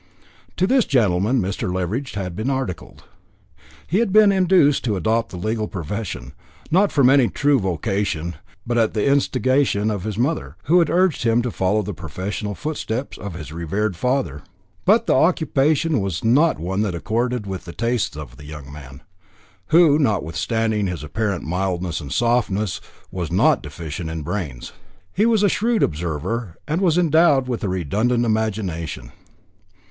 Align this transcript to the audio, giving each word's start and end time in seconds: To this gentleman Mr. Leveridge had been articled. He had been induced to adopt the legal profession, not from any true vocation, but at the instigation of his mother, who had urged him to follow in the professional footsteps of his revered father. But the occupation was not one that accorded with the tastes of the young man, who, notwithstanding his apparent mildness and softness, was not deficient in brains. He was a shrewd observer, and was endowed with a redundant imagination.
To 0.57 0.65
this 0.65 0.85
gentleman 0.85 1.39
Mr. 1.39 1.71
Leveridge 1.71 2.13
had 2.15 2.35
been 2.35 2.49
articled. 2.49 3.03
He 3.85 3.99
had 3.99 4.11
been 4.11 4.31
induced 4.31 4.83
to 4.85 4.95
adopt 4.95 5.29
the 5.29 5.37
legal 5.37 5.67
profession, 5.67 6.33
not 6.71 6.91
from 6.91 7.07
any 7.07 7.27
true 7.27 7.59
vocation, 7.59 8.33
but 8.65 8.79
at 8.79 8.95
the 8.95 9.05
instigation 9.05 9.91
of 9.91 10.03
his 10.03 10.17
mother, 10.17 10.55
who 10.63 10.79
had 10.79 10.89
urged 10.89 11.21
him 11.21 11.43
to 11.43 11.51
follow 11.51 11.81
in 11.81 11.85
the 11.85 11.93
professional 11.93 12.55
footsteps 12.55 13.15
of 13.15 13.35
his 13.35 13.53
revered 13.53 13.95
father. 13.95 14.41
But 14.85 15.05
the 15.05 15.13
occupation 15.13 16.01
was 16.01 16.23
not 16.23 16.57
one 16.57 16.81
that 16.81 16.95
accorded 16.95 17.45
with 17.45 17.65
the 17.65 17.71
tastes 17.71 18.17
of 18.17 18.37
the 18.37 18.45
young 18.45 18.71
man, 18.73 19.03
who, 19.67 19.99
notwithstanding 19.99 20.87
his 20.87 21.03
apparent 21.03 21.43
mildness 21.45 22.01
and 22.01 22.11
softness, 22.11 22.81
was 23.11 23.31
not 23.31 23.61
deficient 23.61 24.09
in 24.09 24.23
brains. 24.23 24.73
He 25.13 25.27
was 25.27 25.43
a 25.43 25.47
shrewd 25.49 25.83
observer, 25.83 26.55
and 26.67 26.81
was 26.81 26.97
endowed 26.97 27.47
with 27.47 27.63
a 27.63 27.69
redundant 27.69 28.25
imagination. 28.25 29.11